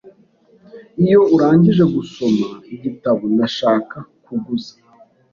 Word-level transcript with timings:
Iyo 1.03 1.19
urangije 1.35 1.83
gusoma 1.95 2.47
igitabo, 2.75 3.21
ndashaka 3.33 3.97
kuguza. 4.23 4.73